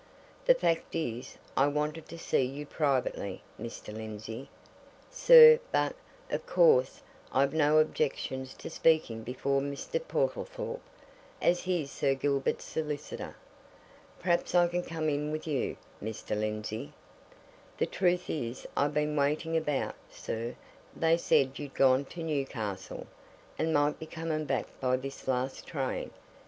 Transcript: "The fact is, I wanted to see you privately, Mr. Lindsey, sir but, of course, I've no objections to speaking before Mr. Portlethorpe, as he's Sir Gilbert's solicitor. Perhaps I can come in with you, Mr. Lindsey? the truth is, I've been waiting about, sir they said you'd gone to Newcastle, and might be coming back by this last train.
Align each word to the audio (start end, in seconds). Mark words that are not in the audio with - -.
"The 0.45 0.55
fact 0.55 0.95
is, 0.95 1.37
I 1.55 1.67
wanted 1.67 2.09
to 2.09 2.17
see 2.17 2.41
you 2.41 2.65
privately, 2.65 3.43
Mr. 3.61 3.93
Lindsey, 3.93 4.49
sir 5.11 5.59
but, 5.71 5.93
of 6.31 6.43
course, 6.47 7.03
I've 7.31 7.53
no 7.53 7.77
objections 7.77 8.55
to 8.55 8.69
speaking 8.71 9.21
before 9.21 9.61
Mr. 9.61 9.99
Portlethorpe, 10.03 10.81
as 11.39 11.61
he's 11.65 11.91
Sir 11.91 12.15
Gilbert's 12.15 12.65
solicitor. 12.65 13.35
Perhaps 14.19 14.55
I 14.55 14.67
can 14.69 14.81
come 14.81 15.07
in 15.07 15.31
with 15.31 15.45
you, 15.45 15.77
Mr. 16.03 16.35
Lindsey? 16.35 16.93
the 17.77 17.85
truth 17.85 18.27
is, 18.27 18.65
I've 18.75 18.95
been 18.95 19.15
waiting 19.15 19.55
about, 19.55 19.93
sir 20.09 20.55
they 20.95 21.15
said 21.15 21.59
you'd 21.59 21.75
gone 21.75 22.05
to 22.05 22.23
Newcastle, 22.23 23.05
and 23.59 23.71
might 23.71 23.99
be 23.99 24.07
coming 24.07 24.45
back 24.45 24.65
by 24.79 24.97
this 24.97 25.27
last 25.27 25.67
train. 25.67 26.09